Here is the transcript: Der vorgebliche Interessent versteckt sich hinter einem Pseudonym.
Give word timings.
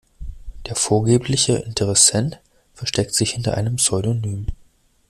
Der 0.65 0.75
vorgebliche 0.75 1.57
Interessent 1.57 2.39
versteckt 2.73 3.13
sich 3.13 3.33
hinter 3.33 3.55
einem 3.55 3.75
Pseudonym. 3.75 4.47